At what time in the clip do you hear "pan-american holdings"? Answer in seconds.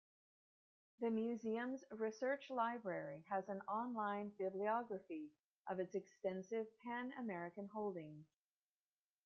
6.79-8.25